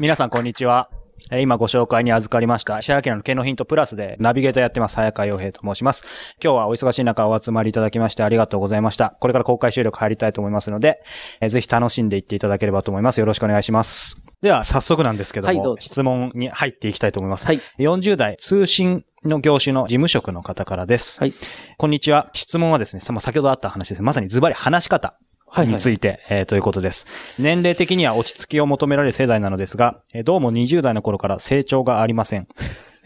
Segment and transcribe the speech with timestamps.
[0.00, 0.88] 皆さんこんにちは。
[1.30, 6.36] えー今ご紹介に預かりました、石原家の経のヒントプラスでナビゲーターやってます、早川洋平と申します。
[6.42, 9.18] 今日はお忙しい中お集まりいただきましてありがとうございました。
[9.20, 11.02] これから公開収録入りたいと思いますので、
[11.42, 13.20] えーぜひ楽しんでいっていただければと思います。
[13.20, 14.16] よろしくお願いします。
[14.40, 17.46] では、早速なんですけども、はい質問に入っていきたいと思います。
[17.46, 17.60] はい。
[17.78, 21.20] 40代通信の業種の事務職の方からです。
[21.20, 21.34] はい。
[21.76, 22.30] こんにちは。
[22.32, 24.06] 質問はですね、先ほどあった話ですね。
[24.06, 25.18] まさにズバリ話し方。
[25.52, 25.68] はい。
[25.68, 27.06] について、えーということです。
[27.38, 32.46] 年齢的には落ち着きを求められる世代なのですが、えーどうも20代の頃から成長がありません。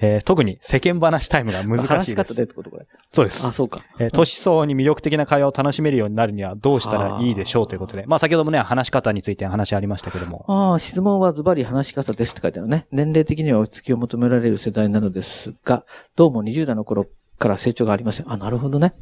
[0.00, 2.34] えー特に世間話タイムが難しい話しです。
[2.34, 2.86] 方でってことこれ。
[3.12, 3.52] そうですあ、。
[3.52, 3.80] そうか。
[3.98, 8.04] えー年相応に魅力的な会話を楽しめるようになるにはどうしたらいいでしょうということで。
[8.06, 10.44] まあ先ほどもね、話し方について話ありましたけども。
[10.48, 12.86] ああ、質問はズバリ話し方ですって書いてあるね。
[12.92, 15.84] 年齢的には落ち着きを求められる世代なのですが、
[16.16, 17.06] どうも20代の頃
[17.38, 18.30] から成長がありません。
[18.30, 18.94] あ、なるほどね。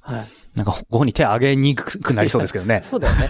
[0.00, 0.26] はい。
[0.56, 2.82] なんか、ご本に手上げにくくなりそうですけどね。
[2.90, 3.28] そうだよね。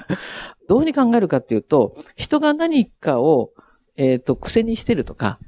[0.66, 3.50] どうに考えるかっていうと、人が何かを、
[3.96, 5.38] えっ、と、癖にしてるとか、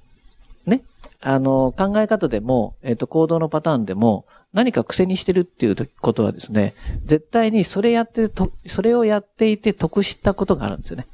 [0.66, 0.82] ね。
[1.22, 6.74] あの、考え方でも、えっ、と、行動のパターンでも、何か癖にしてるっていうことはですね、
[7.04, 11.06] 絶対にそれやってと、それをやっていて得したことがあるんですよね。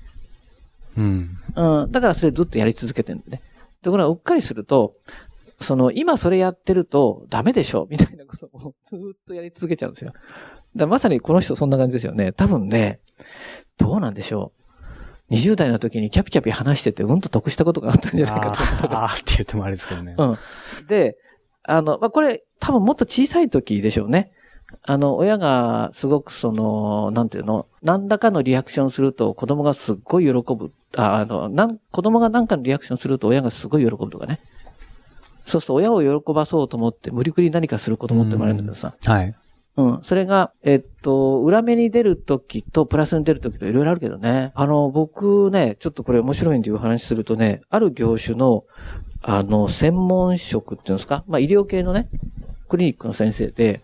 [0.97, 1.31] うん。
[1.55, 1.93] うん。
[1.93, 3.43] だからそれずっとやり続けてるんでね。
[3.83, 4.95] ところが、うっかりすると、
[5.63, 10.13] その、今それやってるとダメでしょみたいなことをずっとやり続けちゃうんですよ。
[10.77, 12.33] だまさにこの人そんな感じですよね。
[12.33, 13.01] 多分ね、
[13.79, 14.53] どうなんでしょ
[15.31, 15.35] う。
[15.35, 18.59] 20代の時にキャピキャピ話しててうんと得したことがあったんじゃないかと
[18.99, 20.15] あーって言ってもあれですけどね。
[20.19, 20.39] うん。
[20.89, 21.17] で、
[21.63, 24.33] あの、まあ、これ、多分もっと小さい時でしょうね。
[24.83, 30.73] あの、親がすごくその、なんていうの、何らかのリアクションすると子供がすっごい喜ぶ。
[30.97, 34.41] ああの、なん、子供が何かのリアクションすると親がすごい喜ぶとかね。
[35.45, 38.95] そうすると親を喜ばそうと思って無理くり何かする子供って生まれるんだけどさ。
[39.05, 39.35] はい。
[39.77, 40.01] うん。
[40.03, 44.53] それが、えっと、裏目に出るときとプラスに出るときといろいろあるけどね。
[44.55, 48.65] あの、僕ね、ちょっとこれ面白いんでいう話するとね、ある業種の、
[49.23, 51.25] あの、専門職っていうんですか？
[51.27, 52.09] まあ、医療系のね、
[52.69, 53.81] クリニックの先生で、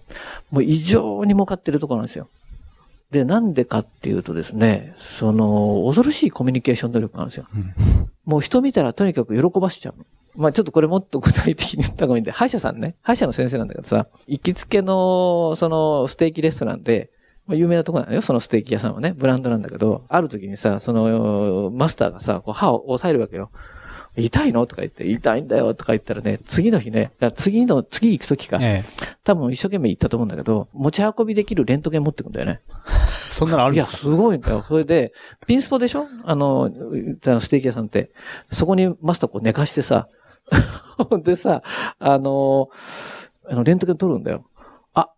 [0.50, 2.28] もう異常に儲かってるところなんですよ。
[3.10, 7.46] で、なんでかっていうとですね、その、恐ろしいコミュニケーション能力があるんですよ。
[8.26, 10.04] もう人見たらとにかく喜ばしちゃうの。
[10.38, 17.10] まあちょっとこれもっと具体的に言った方がいいんで、歯医者さんね、歯医者の先生なんだけどさ、行きつけの、その、ステーキレストランで、
[17.46, 23.50] まあ有名なとこなのよ、そのステーキ屋さんはね、ブランドなんだけど、ある時にさ、その、マスターがさ、こう歯を押さえるわけよ。
[24.16, 24.66] 痛いの？
[24.66, 29.06] とか言って、痛いんだよとか言ったらね、次の日ね、いや次の、次行く時か、ええ。
[29.22, 32.60] 多分一生懸命行ったと思うんだけど、持ち運びできるレントゲン持ってくんだよね。
[33.08, 34.02] そんなのあるんいや、ですか？
[34.02, 34.62] すごいんだよ。
[34.62, 35.12] それで、
[35.46, 36.06] ピンスポでしょ？
[36.24, 38.10] あの、ステーキ屋さんって。
[38.50, 40.08] そこにマスターこう寝かしてさ、
[41.22, 41.62] でさ、
[41.98, 42.68] あの、
[43.48, 44.44] あの、レントゲン取るんだよ。
[44.94, 45.10] あ、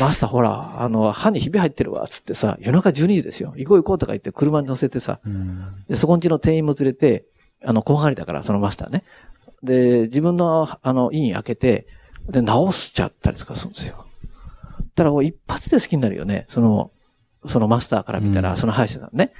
[0.00, 3.54] マスターほら、あの、歯にひび入ってるわ、つってさ、夜中12時ですよ。
[3.56, 5.84] 行こう行こうとか言って車に乗せてさ、うん。
[5.88, 7.24] で、そこんちの店員も連れて、
[7.64, 9.04] あの、怖がりだから、そのマスターね。
[9.62, 11.86] で、自分の、あの、院開けて、
[12.28, 14.04] で、直しちゃったりとかするんですよ。
[14.94, 16.46] だから、一発で好きになるよね。
[16.48, 16.90] その、
[17.46, 19.32] そのマスターから見たら、うんその歯医者さんね。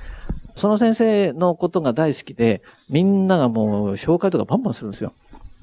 [0.54, 5.12] その先生のことが大好きで、みんながもう、紹介とかバンバンするんですよ。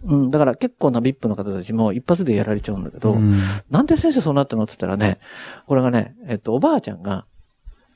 [0.05, 5.19] うん、だから結構な VIP の方たちも一発でやられちゃうんだけど、うんなんで先生そうなったのって言ったらね、
[5.67, 7.25] これがね、えっと、おばあちゃんが、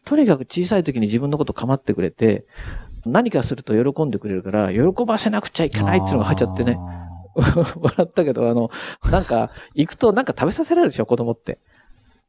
[0.05, 2.45] とにかく小さい時に自分のこと構ってくれて、
[3.05, 6.77] 何かすると喜んでくれるから、喜ばせなくちゃいけないっていうのが入っちゃってね。
[7.35, 8.71] 笑ったけど、あの、
[9.11, 11.59] なんか、行くとなんか食べさせられるでしょ、子供って。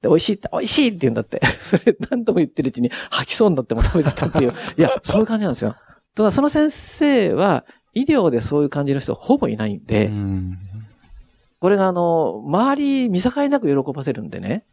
[0.03, 1.41] で、美味しいって、美味しいって言うんだって。
[1.63, 4.53] それ何度も言ってるうちに吐きそうになっても食べてたっていう。
[4.77, 5.71] いや、そういう感じなんですよ。
[5.71, 7.65] だからその先生は、
[7.95, 10.59] 医療でそういう感じの人ほぼいないんで、うん
[11.61, 14.65] これがあの、周り見境なく喜ばせるんでね、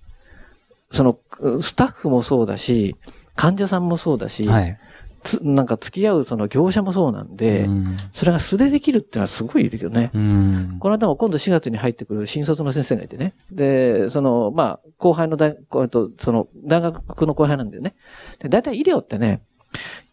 [0.89, 1.19] その、
[1.61, 2.95] スタッフもそうだし、
[3.35, 4.79] 患者さんもそうだし、はい。
[5.21, 10.11] つ、なんか付き合うその業者もそうなんで、うんそれが素でできるっていうのはすごいいいですよね。
[10.13, 10.77] うん。
[10.79, 13.33] この間も今度4月に入ってくる新卒の先生がいてね。
[13.51, 17.95] で、その、まあ、後輩の大、こうえっとその、大学の後輩なんだよね。
[18.39, 19.41] で、大体医療ってね、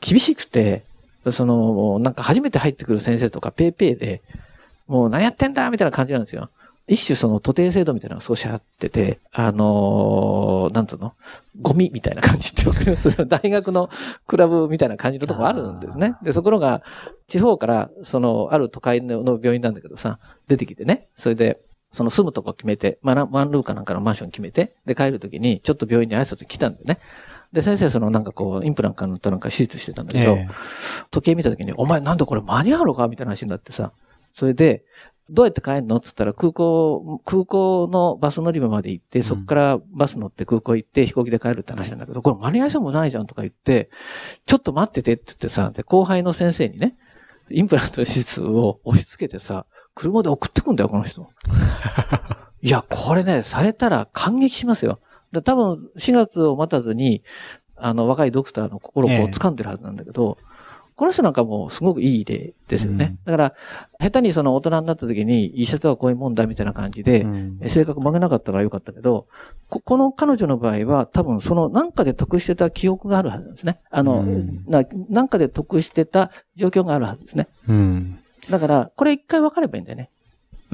[0.01, 0.85] 厳しくて、
[1.33, 4.23] その、なんか初めて入ってくる先生とかペーペーで、
[4.87, 6.51] もう何やってんだみたいな感じなんですよ。
[6.87, 11.15] 一種その徒弟制度みたいなのが少しあってて、あのーなんつうの？
[11.63, 13.09] ゴミみたいな感じってわかります？
[13.27, 13.89] 大学の
[14.27, 16.17] クラブみたいな感じのとこあるんですね。
[16.23, 16.83] で、そこのが、
[17.27, 21.59] 地方から、その、ある都会の病院なんだけどさ、出てきてね、それで、
[21.91, 26.99] その住むとこ決めて、まあ、ワンルーかなんかのマンション決めて、で、帰るときに、ちょっと病院に挨拶来たんでね。
[27.55, 30.49] で、先生、その、なんかこう、インプラントかなんか手術してたんだけど、ええ
[31.13, 33.93] 時計見たときに、お前なんでこれ間に合うのかみたいな話になってさ。
[34.35, 34.85] それで、
[35.31, 43.89] どうやって帰るのって言ったら、空港、空港のバス乗り場まで行って、そこからバス乗って空港行って飛行機で帰るって話なんだけど、これ間に合いそうもないじゃんとか言って、
[44.47, 46.97] ちょっと待っててって言ってさ、で、後輩の先生にね、
[47.51, 51.31] インプラントの手術を押し付けてさ、車で送ってくんだよ、この人。
[52.61, 54.99] いや、これね、されたら感激しますよ。
[55.35, 57.23] だ多分、4月を待たずに、
[57.77, 60.39] あの、若いドクターの心をこうええ掴んでるはずなんだけど、
[60.97, 63.17] この人なんかもうすごくいい例ですよね。
[63.25, 63.55] だから、
[63.99, 69.27] 下手にその大人になった時に、医者とはこういうもんだみたいな感じで、うんえ性格曲げなかったらよかったけど、
[69.69, 73.81] ここの彼女の場合は多分そのなんかで得してた記憶があるはずなんですね。
[73.91, 77.49] あの、うんななんかで得してた状況があるはずですね。
[77.69, 78.19] うん。
[78.49, 80.11] だから、これ一回分かればいいんだよね。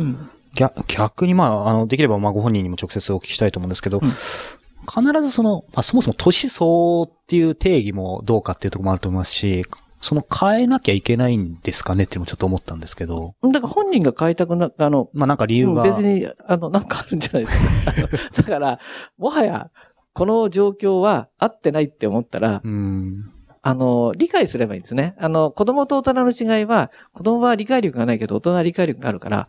[0.00, 0.30] うん。
[0.54, 4.10] 逆逆にまあ、あの、できればまあご本人にも直接お聞きしたいと思うんですけど、うん
[4.88, 9.64] 必ずその、まあそもそも年相応っていう定義もどうかっていうところもあると思いますし、
[10.00, 15.82] その変えなきゃいけないんですかねっていうのもちょっと思ったんですけど、だから本人が変えたくな、あの、まあなんか理由が。
[15.82, 18.42] うん別に、あの、なんかあるんじゃないですか。
[18.42, 18.78] だから、
[19.18, 19.70] もはや、
[20.14, 23.30] この状況は合ってないって思ったら、うん。
[23.62, 25.14] あの、理解すればいいんですね。
[25.18, 29.48] あの、子供と大人の違いは、子供は理解力がないけど、大人は理解力があるから、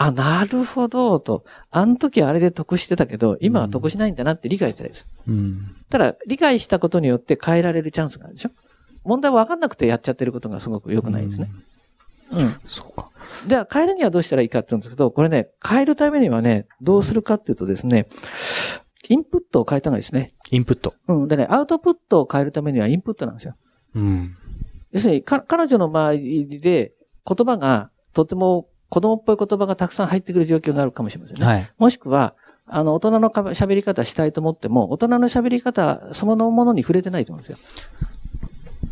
[0.00, 1.44] あ、なるほど、と。
[1.72, 5.08] あの時はあれで得してたけど、今は得しないんだなって理解したらいいです。
[5.26, 5.74] うん。
[5.90, 8.50] ただ、理解したことによって変えられるチャンスがあるでしょ
[9.02, 11.50] 問題は分かんなくてやっちゃってることがすごく良くないですね。
[12.30, 12.56] うん。
[12.64, 13.10] そうか。
[13.48, 18.08] じゃあ、変えるにはどうしたらいいかって言うんですけど、これね、変えるためにはね、どうするかっていうとですね、
[19.08, 20.34] インプットを変えた方がいいですね。
[20.52, 20.94] インプット。
[21.08, 21.28] うん。
[21.28, 23.56] でね、アウトプットを変えるためにはインプットなんですよ。
[23.96, 24.36] うん。
[24.92, 26.92] 要するに、か、彼女の周りで
[27.26, 31.44] 言葉が、とても子供っぽい言葉がたくさん入ってくる状況があるかもしれませんね。
[31.44, 31.70] はい。
[31.78, 32.34] もしくは、
[32.66, 37.58] あの、大人のか喋り方したいと思っても、大人の喋り方そのものに触れてないと思うんですよ。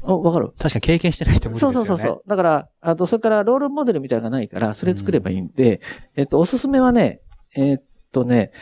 [0.03, 0.53] おわかる？
[0.59, 1.83] 確かに経験してないと思うんですそよね。
[1.85, 2.29] うそうそうそう。
[2.29, 5.81] だから、あと、それからロールモデルみたいなのがないから、それ作ればいいんで、
[6.15, 7.21] えっと、おすすめはね、
[7.57, 7.79] えっ
[8.13, 8.53] とね、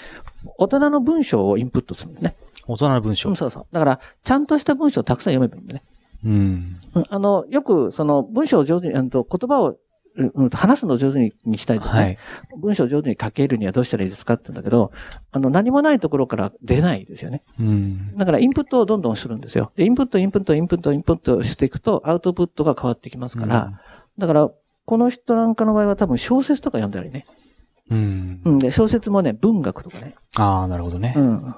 [0.57, 2.35] 大人の文章をインプットするんですね。
[2.67, 3.37] 大人の文章うん、。
[3.37, 3.67] そうそう。
[3.73, 5.83] だから、ちゃんとした文章をたくさん読めばいいんだね。
[6.25, 6.81] うん。
[6.95, 9.77] うんあの、よく、その、文章を上手に、あの言葉を、うんうん
[10.53, 12.19] 話すのを上手ににしたいとかね、はい。
[12.61, 14.93] 文章を上手に書けるにはどうしたらいいですかって言うんだけど、
[15.33, 17.43] あの、何もないところから出ないですよね。
[17.59, 18.17] うん。
[18.17, 19.73] だから、インプットをどんどんするんですよ。
[19.77, 23.81] で、インプット、インプット、インプット、インプットしていくと、アウトプットが変わってきますから、
[24.19, 24.51] だから、
[24.87, 27.27] この人なんかの場合は多分小説とか読んだりね。
[27.91, 28.41] うん。
[28.45, 30.15] うん、で、小説もね、文学とかね。
[30.37, 31.21] ああ、なるほどねう。
[31.21, 31.55] ん。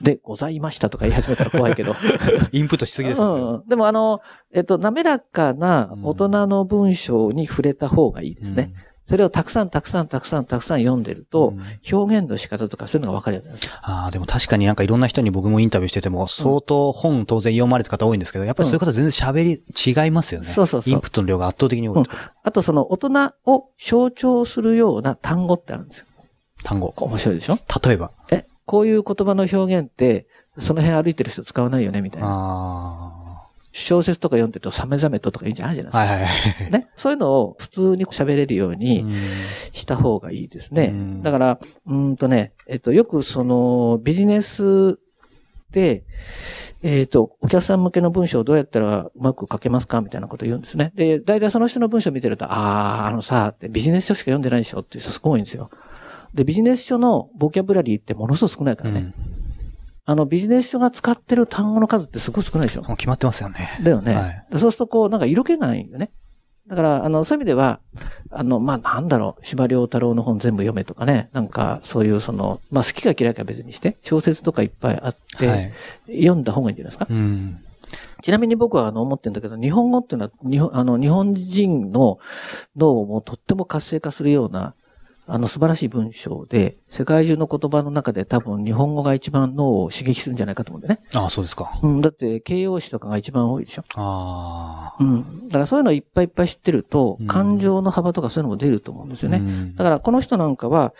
[0.00, 1.94] で、ございましたとか言い始めたら怖いけど。
[2.52, 3.26] インプットしすぎですね。
[3.26, 3.62] うん。
[3.68, 4.20] でもあの、
[4.52, 8.72] えっと、滑らかな大人の文章に触れた方がいいですね。。
[9.06, 11.60] それをたくさんたくさんたくさんたくさん読んでると、うん
[11.92, 13.74] 表現の仕方とかそういうのが分かるようになるんですよ。
[13.82, 20.46] ああ、でも確かになんかいろんな人に僕もインタビューしてても、相当本当然読まれてる方多いんですけど、やっぱりそういう方全然喋り違いますよね。
[20.46, 22.10] そうそうそうインプットの量が圧倒的に多いと。
[22.44, 26.04] あとその大人を象徴するような単語ってあるんですよ。
[26.62, 26.94] 単語。
[26.96, 27.58] 面白いでしょ？
[27.84, 28.12] 例えば。
[28.30, 30.28] え、こういう言葉の表現って、
[30.60, 32.28] その辺歩いてる人使わないよねみたいな。
[32.30, 36.16] あ小説とか読んでるとサメザメととかいいんじゃないじゃないあ。
[36.18, 36.62] ですか。
[36.62, 36.70] はい。
[36.70, 36.88] ね。
[36.94, 39.04] そういうのを普通に喋れるように
[39.72, 40.90] した方がいいですね。
[40.92, 45.00] うんだから、うーんとね、えっと、よくそのビジネス
[45.72, 46.04] で、
[46.84, 50.92] えっと、お客さん向けの文章をどうやったらうまく書けますかみたいなことを言うんですね。
[50.94, 55.70] で、大体その人の文章を見てると、ああ、あのさ、ビジネス書しか読んでないでしょっていう人すごいんですよ。
[56.34, 59.12] で、ビジネス書のボキャブラリーってものすごく少ないからね。
[60.04, 63.78] あの、ビジネス書が使ってる単語の数ってすごい少ないでしょもう決まってますよね。
[63.82, 64.14] だよね。
[64.14, 66.10] はいそうするとこう、なんか色気がないんだよね。
[66.70, 67.80] だから、あの、そういう意味では、
[68.30, 75.72] あの、まあ、なんだろう、司馬遼太郎の本全部読めとかね、なんか、そういうその、まあ、好きか嫌いか別にして、小説とかいっぱいあって、はい。
[76.06, 77.06] 読んだ方がいいんじゃないですか。
[77.10, 77.58] うん。
[78.22, 82.18] ちなみに僕はあの思ってるんだけど、日本語っていうのは、日本、あの、日本人の
[82.76, 84.74] 脳をもうとっても活性化するような
[85.26, 91.00] あの素晴らしい文章で、世界中の言葉の中で多分日本語が一番脳を刺激するんじゃないかと思うんでね。
[91.14, 91.78] ああ、そうですか。
[91.82, 93.82] うん、だって形容詞とかが一番多いでしょ。
[93.94, 95.02] ああ。
[95.02, 95.48] うん。
[95.48, 99.38] だからそういうのをいっぱいいっぱい知ってるとうん、感情の幅とかそういうのも出ると思うんですよね。
[99.38, 100.92] ねだからこの人なんかは、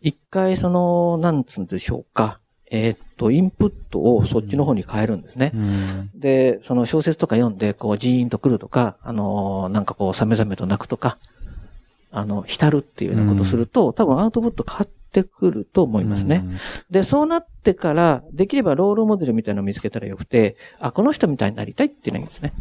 [0.00, 2.40] 一回その、なんつうんでしょうか。
[2.70, 5.52] えーっと、インプットをそっちの方に変えるんですね。
[5.54, 6.10] うん。
[6.14, 11.18] で、その小説とか読んで、こう、ジーンと来るとか、あのーなんかこう、さめざめと泣くとか、
[12.10, 16.44] あの、浸るっていうようなことをすると、多分アウトプット変わってくると思いますね。
[16.90, 22.52] で、そうなってから、できればロールモデルみたいなのを見つけたらよくて、あ、この人みたいになりたいっていうのがいいですね。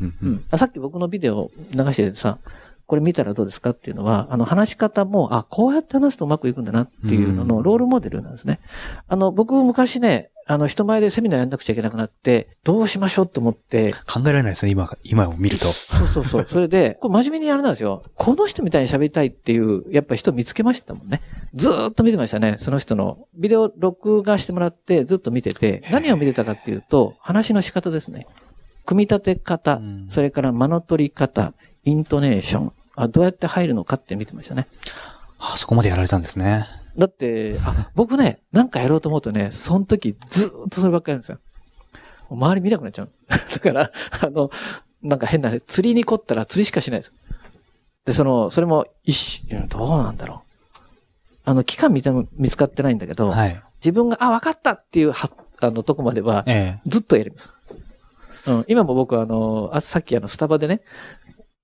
[0.00, 0.08] うん。
[0.08, 0.14] う。
[0.22, 0.44] うんん。
[0.50, 2.38] あさっき僕のビデオ流しててさ、
[2.86, 8.60] これ見たらどうですかっていうのは、あの、話し方も、あ、こうやって話すとうまくいくんだなっていうののロールモデルなんですね。
[9.08, 15.66] あの、僕昔ね、あの、人前でセミナーやんなくちゃいけなくなって、どうしましょうと思って、考えられないですね、今、今を見ると。
[15.68, 16.46] そうそうそう。
[16.50, 18.04] それで、これ真面目にやるなんですよ。
[18.16, 21.20] この人みたいに喋りたいっていう、やっぱ人見つけましたもんね。
[21.54, 22.56] ずーっと見てましたね。
[22.58, 23.26] その人の。
[23.34, 28.26] ビデオ録画してもらってずっと見てて、何を見てたかっていうと、話の仕方ですね。
[28.84, 34.66] 組み立て方、うんそれから間の取り方、イントネーション、あどうやって入るのかって見てましたね。
[35.38, 36.66] あそこまでやられたんですね。
[36.96, 41.38] だって、あ、僕ね、なんかやろうと思うとね、その時ずーっとそればっかりやるんですよ。
[42.30, 43.12] 周り見なくなっちゃう。
[43.28, 44.50] だから、あの、
[45.02, 47.12] なんか変な、釣りに凝ったら釣りしかしないです。
[48.04, 48.86] で、その、それも
[49.68, 50.78] どうなんだろう。
[51.44, 53.62] あの、期間見ても見つかってないんだけど、はい。
[53.80, 55.30] 自分が、あ、分かったっていうは、
[55.60, 57.50] あの、とこまでは、えずっとやります。
[58.46, 60.82] うん、今も僕はあの、あさっきあの、スタバでね、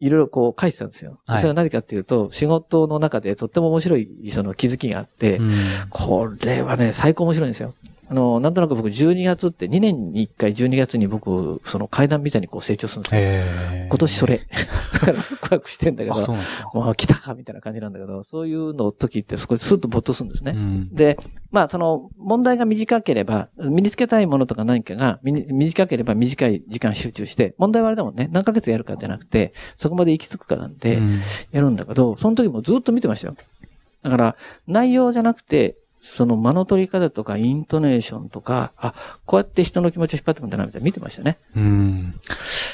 [0.01, 1.19] いろいろこう書いてたんですよ。
[1.27, 5.37] はいそれは何かっていうと、仕事の中でとっても面白い、その気づきがあって、え。
[5.37, 5.53] うん。
[5.91, 7.75] これはね、最高面白いんですよ。
[8.11, 13.21] あの、なんとなく僕12月って2年に1回12月に僕、その階段みたいにこう成長するんですよ。
[13.21, 13.87] ええ。
[13.91, 14.39] 今年それ。
[14.39, 16.71] だからワクワクしてんだけあ、どそう、なんですか。
[16.73, 20.53] もう来たかみたいな感じなんだけど、そういうの時ってそこでスッと没頭するんですね。
[20.57, 20.95] うん。
[20.95, 21.19] で、
[21.51, 31.21] まあ、その、問題が短ければ、身につけたいものとか何かが短ければ短い時間集中して、問題はあれだもんね、何ヶ月やるかじゃなくて、そこまで行き着くかなんで、うん
[31.53, 33.37] やるんだけど、その時もずっと見てましたよ。
[34.03, 34.37] だから、
[34.67, 35.77] 内容じゃなくて、
[36.09, 38.95] その間の取り方とか、イントネーションとか、あ、
[39.27, 41.39] こうやって人の気持ちを引っ張ってくんだな、みたいな見てましたね。
[41.55, 42.15] うん。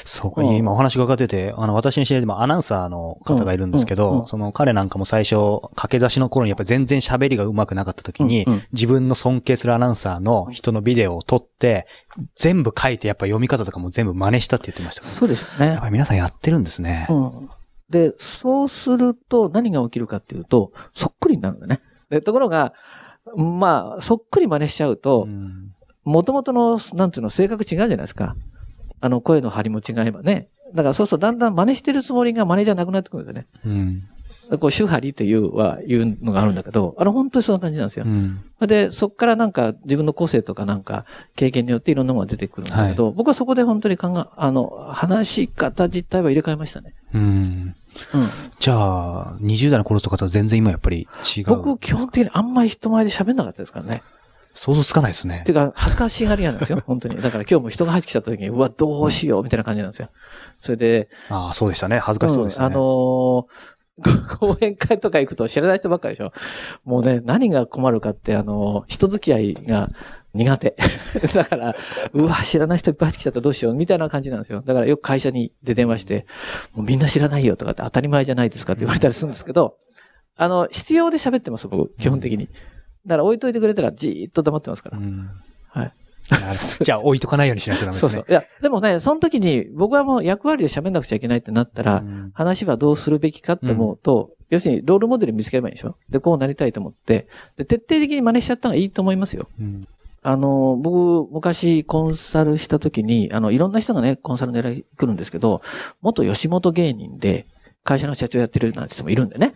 [0.05, 5.35] そうか、うん今お話伺ってて、あの、私に知り合いでもアナウンサーの方がいるんですけど、うんうんうんその彼なんかも最初、
[5.75, 11.87] 駆け出しの頃にやっぱり全然喋りが上手くなかった時に、うんうん自分の尊敬するアナウンサーの人のビデオを撮って、
[12.35, 15.13] 全部書いてやっぱ読み方とかも全部真似したって言ってましたから。
[15.13, 15.85] そうですよねやっぱ。
[15.87, 17.07] り皆さんやってるんですね。
[17.09, 17.49] うん。
[17.89, 21.81] で、そうすると何が起きるかっていうと、そっくりになるんだね。
[22.09, 22.73] で、ところが、
[23.35, 25.71] まあ、そっくり真似しちゃうとう、ん
[26.05, 28.35] 元々の、なんていうの、性格違うじゃないですか。
[29.01, 30.49] あの、声の張りも違えばね。
[30.73, 33.47] だからそうそう、だんだん真似してるつもりが真似じゃなくなってくるんですよね。
[33.65, 33.69] う
[34.55, 34.59] ん。
[34.59, 38.09] こう、周波りというは、いうのがあるんだけど、あの、本当にそんな感じなんですよう。
[38.09, 38.39] ん。
[38.61, 41.05] で、そこからなんか自分の個性とかなんか
[41.35, 46.93] 経験によっていろんなものが出てくるんだけど、僕はそこで本当に考え、あの、話し方自体は入れ替えましたね。
[47.15, 47.75] うん。
[48.13, 48.27] うん。
[48.59, 51.45] じゃあ、20代の頃とかとは全然今やっぱり違う。
[51.47, 54.03] 僕、基本的にあんまり人前で喋んなかったですからね。
[54.55, 55.51] 想像つかないですねて。
[55.51, 57.17] いうか、恥ずかしがり屋なんですよ、 本当に。
[57.17, 60.09] だから今日も人が入ってきた時に、うわ、どうしよう、みたいな感じなんですよ。
[60.59, 61.99] それで、ああ、そうでしたね。
[61.99, 62.69] 恥ずかしそうでしたね。
[62.69, 63.45] んあのー
[64.39, 66.33] 講演会とか行くと知らない人ばっかりでしょ。
[66.83, 69.89] もうね、何が困るかって、あのー人付き合いが
[70.35, 70.75] 苦手。
[71.33, 71.75] だから、
[72.13, 74.61] うわ、知らない人いっぱい入ってきちゃったらどうしよう、みたいな感じなんですよ。
[74.65, 76.25] だからよく会社にで電話して、
[76.73, 79.77] もうみんな知らないよとかって当たり前じゃないですかって言われたりするんですけど、
[80.35, 82.49] あの、必要で喋ってます、僕、基本的に。
[83.05, 85.01] だから置いといてくれたらじーっと黙ってますからう。
[85.01, 85.29] ん。
[85.69, 85.93] はい。
[86.81, 88.11] じゃあ置いとかないようにしないとダメですね。
[88.11, 88.31] そうそう。
[88.31, 97.27] いや、でもね、その時に僕はもう役割で喋んなくちゃいけないってなったら、うん話はどうするべきかって思うと、要するにロールモデル見つければいいでしょで、こうなりたいと思って、
[97.57, 99.47] で、徹底的に真似しちゃった方がいいと思いますよ。
[99.59, 99.87] うん
[100.27, 105.61] あの、僕、昔コンサルした時に、あの、いろんな人がね、コンサル狙い来るんですけど、
[106.01, 107.45] 元吉本芸人で、
[107.83, 109.53] 会社の社長やってるなんて人もいるんでね。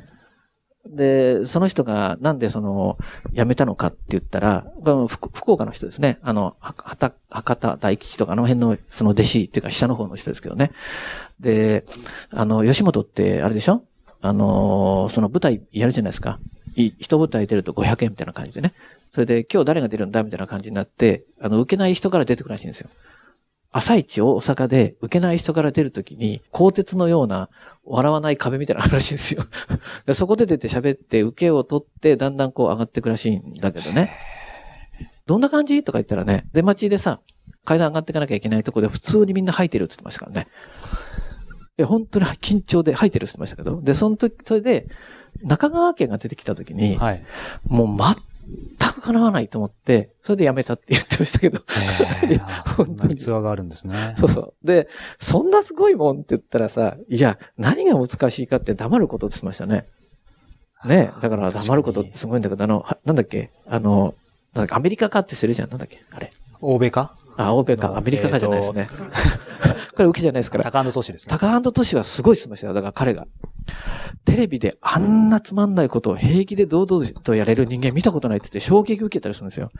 [0.85, 2.99] で、その人がなんでその、
[3.33, 4.67] 辞めたのかって言ったら、
[5.07, 6.19] 福岡の人ですね。
[6.21, 10.71] あの、博多大吉とかあの辺のその弟子っていうか下の方の人ですけどね。
[11.39, 11.83] で、
[12.29, 13.81] あの、吉本ってあれでしょ？
[14.21, 16.39] あの、その舞台やるじゃないですか。
[16.75, 18.73] 一舞台出ると500円みたいな感じでね。
[19.11, 22.89] それで今日誰が出るんだみたいな感じになって、あの、受けない人から出てくるらしいんですよ。
[23.71, 27.49] 朝一大阪で受けない人から出るときに、鋼鉄のような
[27.85, 29.45] 笑わない壁みたいなのがあるらしいんですよ。
[30.05, 34.11] でそこで出て喋って、受けを取って、だんだんこう上がっていくらしいんだけどね。
[35.25, 35.83] どんな感じ？
[35.83, 37.21] とか言ったらね、出待ちでさ、
[37.65, 40.47] 階段上がっていかなきゃいけないとこで普通にみんな吐いてるって言ってましたからね。
[41.77, 43.81] え、本当に緊張で吐いてるって言ってましたけど。
[43.81, 44.87] で、その時、それで、
[45.43, 47.23] 中川家が出てきた時に、はい。
[47.65, 47.87] もう
[49.09, 51.57] 叶わないと思って、それでやめたって言ってましたけど。
[51.57, 51.91] いや
[52.31, 54.13] へー本当に逸話があるんですね。
[54.19, 54.67] そうそう。
[54.67, 54.87] で、
[55.19, 59.87] そんなすごいもんって言ったらさ、いや、何が難しいかって黙ることって言ってましたね。
[60.85, 63.49] ねだから黙ることってすごいんだけど、あの、はなんだっけ？
[63.67, 64.13] あの、
[64.53, 65.69] アメリカかってするじゃん。
[65.69, 66.03] なんだっけ？
[66.11, 66.31] あれ。
[66.61, 67.17] 欧米か？
[67.39, 67.95] あ、欧米か。
[67.95, 68.87] アメリカかじゃないですね。
[69.95, 70.65] これ受けじゃないですから。
[70.65, 71.31] 高安都市ですね。
[71.31, 72.73] タカアンドトシはすごい言ってましたよ。
[72.73, 73.27] だから彼が。
[74.25, 79.71] テレビであんなつまんないことを平気で堂々とやれる人間見たことないって言って衝撃受けたりするんですよ。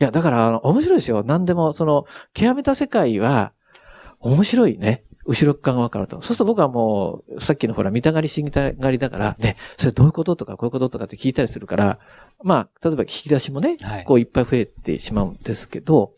[0.00, 1.22] いや、だから、あの、面白いですよ。
[1.26, 3.52] 何でも、その、極めた世界は、
[4.20, 5.04] 面白いね。
[5.24, 6.20] 後ろ側かると。
[6.20, 11.98] そうすると僕はもう、さっきのほら、見たがりし見たがりだから、ね、それどういうこととか、こういうこととかって聞いたりするから、
[12.42, 16.12] まあ、例えば聞き出しもね、はいこういっぱい増えてしまうんですけど、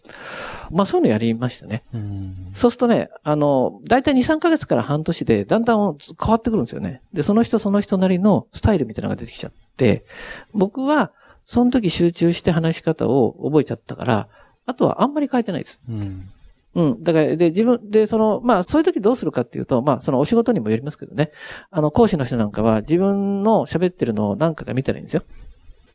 [0.71, 1.83] まあそういうのやりましたね。
[1.93, 7.03] うんそうするとね、あの、だいたい2、3ヶ月から半年でだんだん変わってくるんですよね。
[7.13, 10.07] で、その人その人なりのスタイルみたいなのが出てきちゃって、
[10.55, 11.13] 僕は
[11.45, 14.29] その時集中して話し方を覚えちゃったから、
[14.67, 15.79] あとはあんまり変えてないです。
[15.89, 16.31] うん
[16.75, 17.03] うん。
[17.03, 21.31] だから、で、自分、で、その、まあ、そういう時どうするかっていうと、まあ、そのお仕事にもよりますけどね。
[21.71, 25.23] あの、講師の人なんかは自分の喋ってるのを何回か見たらいいんですよ。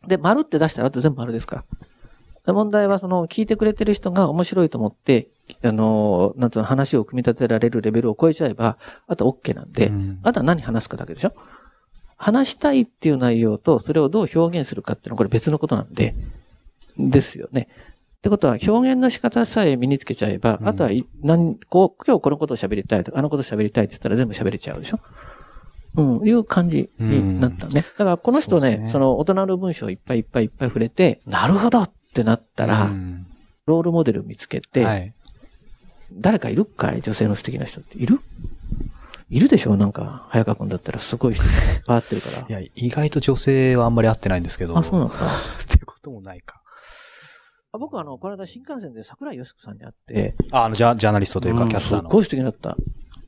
[0.07, 1.65] で、丸って出したらあと全部丸ですから。
[2.45, 5.29] で問題は、その、聞いてくれてる人が面白いと思って、
[5.62, 11.33] あの、なんつうの、話を組み立てられるレベルを超えちゃえば、あと OK なんで、うんあとは何話すかだけでしょ
[12.15, 16.15] 話したいっていう内容と、それをどう表現するかっていうのはこれ別のことなんで、
[16.98, 17.69] ですよね。
[18.20, 25.00] ってことは、表現の仕方さえ身につけちゃえば、うんあとはい、なん、こう、今日このことを喋りたいとか、あのことを喋りたいって言ったら全部喋れちゃうでしょ？
[25.96, 27.82] うん、いう感じになったね。
[27.82, 33.26] だから、この人ね、その大人の文章をいっぱいいっぱいいっぱい触れて、なるほどってなったら、うん
[33.66, 35.14] ロールモデル見つけて、はい。
[36.12, 37.02] 誰かいるかい？
[37.02, 37.98] 女性の素敵な人って。
[37.98, 38.20] いる？
[39.30, 39.78] いるでしょ？
[39.78, 41.44] なんか、早川くんだったらすごい人
[41.88, 42.60] がいってるから。
[42.60, 44.76] いや、意外と女性はあんまり会ってないんですけど。
[44.76, 45.18] あ、そうなのか。
[45.64, 46.62] っていうこともないか。
[47.72, 52.10] あ僕はあの、この間新幹線で桜井よしこさんに会って、あ、あの、ジャジャーナリストというか、んキャスターの。
[52.10, 52.75] すっごい素敵だった。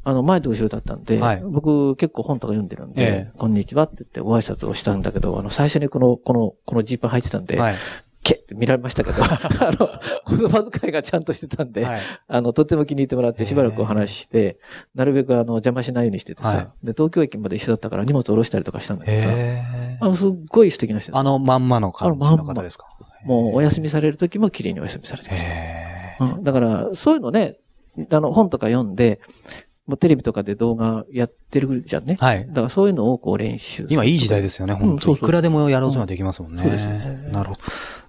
[0.03, 1.41] あの、前と後ろだったんで、はい。
[1.43, 3.31] 僕結構本とか読んでるんで、ええ。
[3.37, 7.75] こんにちはって言ってご挨拶をしたんだけど、あの、最初にこの、この、このジーパン履いてたんで、はい。
[8.23, 9.89] けって見られましたけど、 あの、
[10.39, 11.99] 言葉遣いがちゃんとしてたんで、はい。
[12.27, 14.57] あの、とっても気に入ってもらってしばらくお話しして、
[14.95, 16.67] なるべくあの、邪魔しないようにしててさ、はい。
[16.83, 22.87] で、東京駅まで一緒だったから荷物下ろしたりとかしたんだけどさ、へあの、すっごい素敵な人あのまんまの感じの方ですか？
[23.25, 25.49] もうお休みされる時も綺麗にお休みされてました。
[25.49, 27.57] へうん、だから、そういうのね、
[28.09, 29.19] あの、本とか読んで、
[29.87, 32.15] もうテレビとかで動画やってるじゃんね。
[32.19, 32.47] ーはい。
[32.47, 35.13] だからそういうのをこう練習今いい時代ですよね、本当に。
[35.13, 36.63] うんいくらでもやろうとはできますもんね。
[36.63, 37.61] うんそうですねなるほど。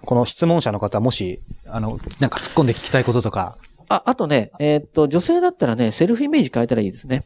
[0.05, 3.57] この質問者の方、もし、あの、なんか突っ込んで聞きたいこととか、
[3.89, 7.25] あ、あとね、えーっと、女性だったらね、セルフイメージ変えたらいいですね。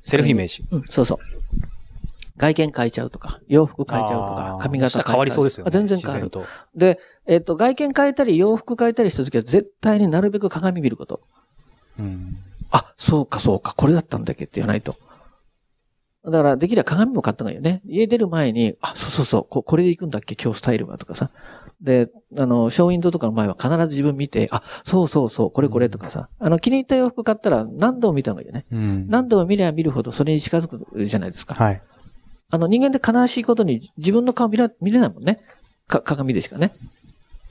[0.00, 0.64] セルフイメージ？
[0.70, 1.18] うん、そうそう。
[2.38, 5.68] 外見変えちゃうとか、洋服変えちゃうとあかー、髪型そしたら変わりそうですよね。
[5.68, 6.30] あ全然変わる。
[6.30, 6.44] と。
[6.76, 11.20] で、えーっと、外見変えたり、洋服変えたりした時は絶対になるべく鏡見ること。
[11.98, 12.38] うん。
[12.70, 14.96] あ、そうかそうか、これだったんだっけって言わないと。
[16.24, 17.82] だから、できれば鏡も買った方がいいよね。
[17.86, 20.36] 家出る前に、あ、そうそうそう、ここれで行くんだっけ？
[20.42, 21.30] 今日スタイルはとかさ。
[21.80, 26.28] で、あの、ショーウィンドウとかの前は必ず自分見て、あ、そうそうそう、これこれとかさ。
[26.38, 28.64] あの、気に入った洋服買ったら何度も見た方がいいよね。
[28.72, 29.06] うん。
[29.08, 31.54] 何度も見れば見るほどそれに近づくじゃないですか。
[31.54, 31.82] はい。
[32.50, 35.40] あの、人間で悲しいことに自分の顔見ら見れないもんね。
[35.86, 36.74] か、鏡でしかね。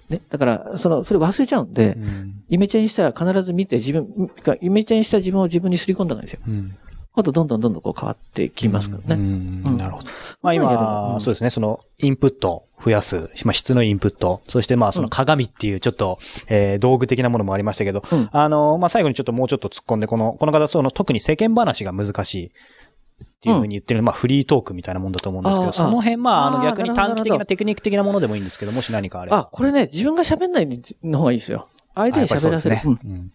[0.10, 0.22] ね。
[0.30, 2.44] だから、その、それ忘れちゃうんで、うん。
[2.50, 6.40] イメチェンしたら必ず見て自分、かイメチェンした自分を自分にすり込んだんですよ。
[6.48, 6.76] うん。
[7.14, 9.24] あとどんどんどんどんこう変わってきますからうね。
[9.24, 10.08] うんんなるほど。
[10.44, 22.52] まあ今、うんそうですね、その、インプットを増やす、まあ質のインプット、そしてまあその鏡っていうちょっと、えー道具的なものもありましたけど、うんあの、まあ最後にちょっともうちょっと突っ込んで、この、この方、その特に世間話が難しい。
[23.38, 29.38] っていうふうに言ってる、まあフリートークみたいなもんだと思うんですけど、その辺、まああの逆に短期的なテクニック的なものでもいいんですけど、もし何かあれば。
[29.38, 31.68] あ、これね、自分が喋んないの方がいいですよ。
[31.94, 32.76] 相手に喋らせる。
[32.76, 33.32] あやっぱりそうですね。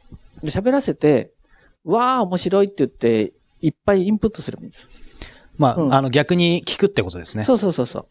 [0.55, 1.33] うんらせて、
[1.85, 4.87] わあ、面白いって言って、いっぱいインプットすればいいんです。
[5.57, 7.45] まあ、うんあの逆に聞くってことですね。
[7.45, 8.07] そうそうそうそう。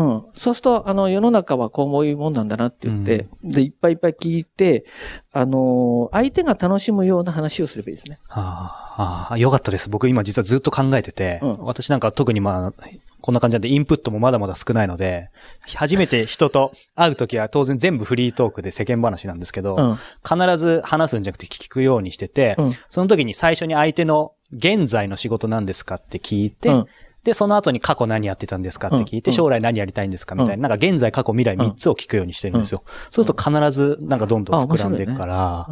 [0.00, 0.24] うん。
[0.34, 4.84] そうすると、あの、世の中はこういうもんなんだなって言って、で、いっぱいいっぱい聞いて、
[5.32, 8.18] あのー相手が楽しむような話をすればいいですね。
[8.28, 9.88] ああ、よかったです。
[9.90, 12.72] 僕今実はずっと考えてて、うん私なんか特にまあ、
[13.20, 15.30] こんな感じなんでインプットもまだまだ少ないので、
[15.74, 19.96] 初めて人と会うときは当然全部フリートークで世間話なんですけど、うん。
[20.26, 26.86] 必ず話すんじゃなくて聞くようにしてて、うんその時に最初に相手の現在の仕事なんですかって聞いて、うん
[27.24, 32.82] で、その後に過去何やってたんですかって聞いて、うん将来何やりたいんですかみたいな、なんか現在、過去、未来3つを聞くようにしてるんですよ。
[33.10, 35.66] そうすると必ず、なんかどんどん膨らんでいくから、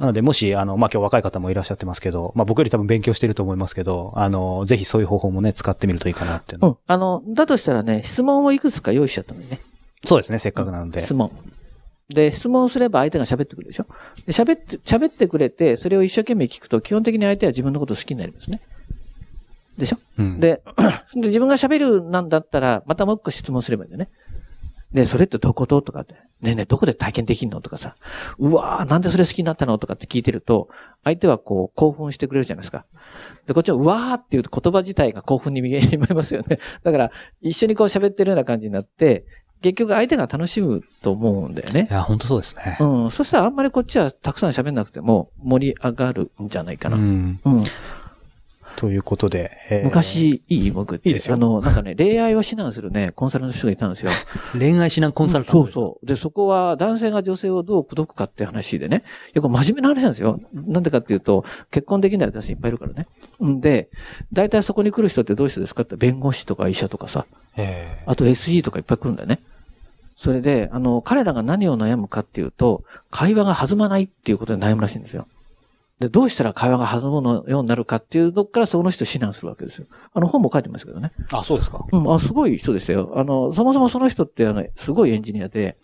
[0.00, 6.68] なので、もし、あの、まあ、今日若い方もいらっしゃってますけど、まあ、僕より多分勉強してると思いますけど、あの、ぜひそういう方法もね、使ってみるといいかなっていうの。
[6.68, 6.76] うん。
[6.86, 9.60] あの、だとしたらね、質問をいくつか用意しちゃったのにね。
[10.04, 11.02] そうですね、せっかくなので。
[11.02, 11.30] 質問。
[12.08, 13.86] で、質問すれば相手が喋ってくるでしょ
[14.26, 18.60] で、喋って、喋ってくれて、それを一生懸命聞くと、基本的に相手は自分のことを好きになりますね。
[19.82, 19.98] でしょ？
[20.18, 20.62] うん、で、
[21.14, 24.10] で自分が喋るなんだったら、またもう一個質問すればいいんだよね。
[24.92, 26.14] で、それってどこととかって。
[26.42, 27.96] ねえねえ、どこで体験できんのとかさ。
[28.38, 30.68] うわー、なんでそれ好きになったのとかって聞いてると、
[31.04, 32.84] 相手はこう、興奮してくれるじゃないですか。
[33.46, 36.58] で、こっちは、うわーっていう言葉自体が興奮に見えますよね。
[36.84, 39.24] だから、一緒にこう喋ってるような感じになって、
[39.62, 41.92] 結局相手が楽しむと思うんだよねい。
[41.94, 42.76] や、本当そうですね。
[42.80, 43.10] うん。
[43.12, 46.96] そしたらあんまりこっちはたくさん喋んなくても盛り上がるんじゃないかな。
[46.96, 47.40] うん。
[47.44, 47.64] うん。
[48.76, 50.70] ということで、えー、昔、いい？
[50.70, 51.08] 僕って。
[51.08, 54.10] いいですよあの、なんかね、恋愛を指南するね、コンサルの人がいたんですよ。
[54.52, 56.06] 恋愛指南コンサルタントですか、そうそう。
[56.06, 59.04] で、そこは男性が女性をどう口説くかって話でね。
[59.28, 60.40] いや、これ真面目な話なんですよ。
[60.52, 63.06] なんでかっていうと、結婚できない私いっぱいいるからね。
[63.44, 63.88] んで、
[64.32, 69.40] 大体そこに来る人ってどういう人ですかって弁護士とか医者とかさ、えあと SE とかいっぱい来るんだよね。
[70.16, 75.26] それで、あの、彼らが何を悩むかっていうと、会話が弾まないっていうことで悩むらしいんですよ。
[76.02, 79.86] で、どうしたら会話が弾むのようになるかっていうのからその人を指南するわけですよ。
[80.12, 81.12] あの、本も書いてますけどね。
[81.28, 81.84] ー、あ、そうですか。
[81.92, 83.12] うん、あ、すごい人でしたよ。
[83.14, 85.76] あの、そもそもその人って、あの、すごいエンジニアで、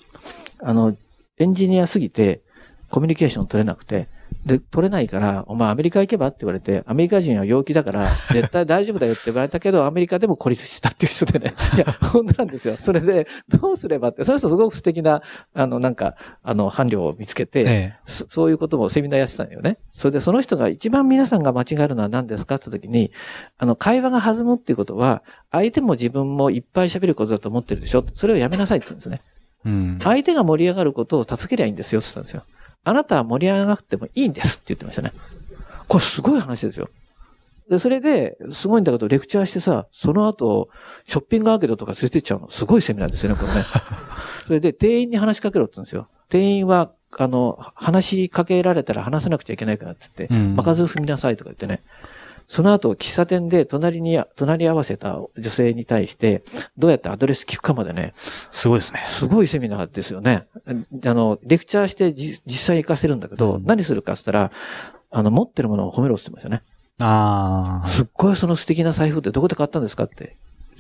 [0.60, 0.96] あの、
[1.38, 2.42] エンジニアすぎて、
[2.90, 4.08] コミュニケーション取れなくて、
[4.46, 11.54] で、取れないから、お前アメリカ行けばって言われて、アメリカ人は陽気だから、 絶対大丈夫だよって言われたけど、アメリカでも孤立してたっていう人でね。
[11.76, 12.76] いや、本当なんですよ。
[12.78, 15.22] それで、どうすればって、その人すごく素敵な、
[15.54, 19.78] あの、なんか、あの、伴侶を見つけて、えそそういうこともセミナーやってたんよね。
[19.92, 23.10] それでその人が一番皆さんが間違えるのは何ですかって時に、
[23.58, 29.22] あの、会話が弾むっていうことは、相手も自分もいっぱい喋ることだと思ってるでしょそれをやめなさいって言うんですね。
[29.66, 29.98] えうん。
[30.02, 32.44] 相手が盛り上がることを助けりゃいいんですよって言ったんですよ。
[32.84, 35.12] あなたは盛り上がなくてもいいんですって言ってましたね。
[35.88, 36.88] これすごい話ですよ。
[37.68, 40.70] で、それで、すごいんだけど、レクチャーしてさ、その後、
[41.06, 42.50] ショッピングアーケードとか連れてっちゃうの。
[42.50, 43.62] すごいセミナーですよね、これね。
[44.46, 46.08] それで、店員に話しかけろって言うんですよ。
[46.30, 51.82] 店員は、あの、話しかけられたら話さなくちゃいけないからって言って、うん場数踏みなさいとか言ってね。
[52.48, 56.42] その後、喫茶店で隣に、隣り合わせた女性に対して、
[56.78, 59.00] どうやってアドレス聞くかまでね、すごいですね。
[59.00, 60.46] すごいセミナーですよね。
[61.04, 64.50] あの、レクチャーしてじ実際活かせるんだけど、うん何するかって言ったら、
[65.10, 66.62] あの、持ってるものを褒めろって言ってましたね。
[67.00, 67.88] ああ。
[67.88, 70.36] すっごいその素敵な財布ってどこで買ったんですかって。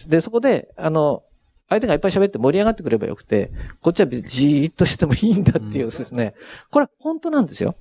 [0.06, 1.22] で、そこで、あの、
[1.68, 3.50] 相手がいっぱい喋って盛り上がってくればよくて、
[3.82, 6.34] こっちはじーっとしててもいいんだっていうですね。
[6.70, 7.76] これは本当なんですよ。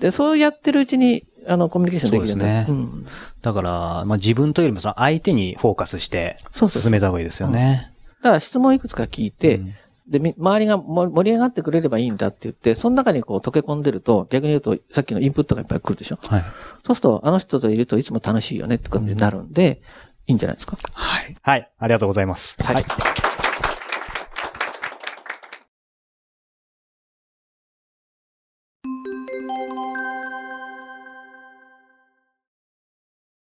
[0.00, 3.06] で、そうやってるうちに、あの、コミュニケーションできるそうですね
[3.42, 3.70] だから、
[4.06, 7.92] まあ、自分というよりもその相手にフォーカスして進めた方がいいですよね。
[8.22, 9.74] だから質問いくつか聞いて、うん
[10.06, 16.44] で、み周りがも盛り上がってくれればいいんだって言って、その中にこう溶け込んでると、逆に言うと、さっきのインプットがいっぱい来るでしょはい。
[16.86, 19.80] そうすると、あの人といるといつも楽しいよねって感じになるんで、
[20.26, 20.76] いいんじゃないですか。
[20.92, 21.36] はい。
[21.40, 21.70] はい。
[21.78, 22.62] ありがとうございます。
[22.62, 22.84] はい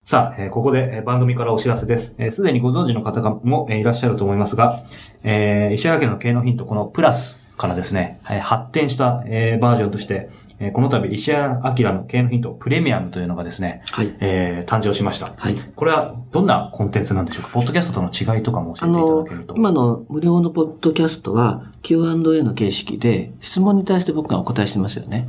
[0.09, 2.14] さあ、えーここで、えー番組からお知らせです。
[2.16, 4.83] えーすでにご存知の方がも、えーいらっしゃると思いますが、
[5.23, 14.16] えー石原家の経営のヒント、このプラスからですね、えー発展した、えーバージョンとして、えーこの度、石原明の経営のヒント、プレミアムというのがですね、はい。
[14.21, 15.35] えー誕生しました。
[15.37, 15.57] はい。
[15.77, 17.51] これはどんなコンテンツなんでしょうか？
[17.51, 25.29] ポッドキャストとの違いとかも教あえていただのけると。、今の無料のポッドキャストは Q&A の形式で質問に対して僕がお答えしてますよね。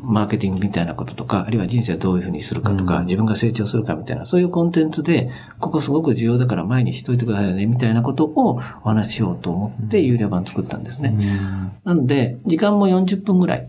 [0.00, 3.06] マーケティングみたいなこととか、あるいは人生をどういうふうにするかとか、うん。
[3.06, 11.14] 自分が成長するかみたいな、そういうコンテンツで、ここすごく重要だから前にしといてくださいね、みたいなことをお話ししようと思って、有料版作ったんですね。
[11.14, 11.72] うん。
[11.84, 13.68] なので、時間も40分ぐらい、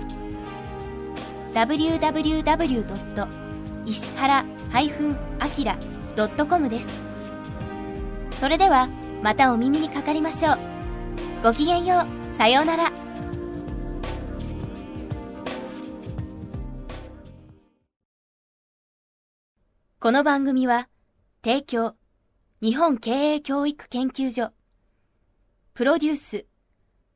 [1.53, 3.27] www.
[3.85, 6.87] 石原 -akira.com です。
[8.39, 8.87] それでは、
[9.21, 10.57] またお耳にかかりましょう。
[11.43, 12.37] ごきげんよう。
[12.37, 12.91] さようなら。
[19.99, 20.89] この番組は、
[21.43, 21.95] 提供、
[22.61, 24.51] 日本経営教育研究所、
[25.73, 26.45] プロデュース、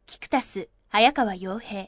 [0.05, 1.87] キクタス、早川洋平、